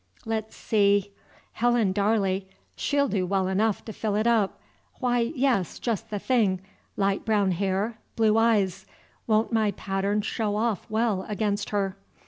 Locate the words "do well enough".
3.07-3.85